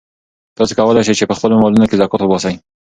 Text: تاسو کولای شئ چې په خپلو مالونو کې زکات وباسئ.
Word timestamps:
تاسو 0.57 0.73
کولای 0.79 1.01
شئ 1.07 1.13
چې 1.19 1.29
په 1.29 1.35
خپلو 1.37 1.59
مالونو 1.61 1.89
کې 1.89 1.97
زکات 2.01 2.21
وباسئ. 2.21 2.55